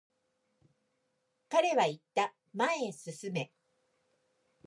[1.49, 3.51] 彼は言った、前へ進め。